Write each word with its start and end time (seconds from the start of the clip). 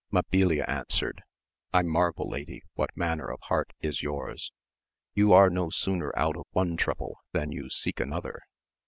Mabilia 0.11 0.67
answered, 0.67 1.21
I 1.71 1.83
marvel 1.83 2.27
lady 2.27 2.63
what 2.73 2.89
manner 2.97 3.27
of 3.29 3.39
heart 3.41 3.71
is 3.81 4.01
yours! 4.01 4.51
you 5.13 5.31
are 5.31 5.51
no 5.51 5.69
sooner 5.69 6.11
out 6.17 6.35
of 6.35 6.45
one 6.53 6.75
trouble 6.75 7.19
than 7.33 7.51
you 7.51 7.69
seek 7.69 7.99
another. 7.99 8.39